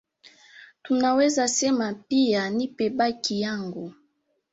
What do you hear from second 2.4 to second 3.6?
nipe baki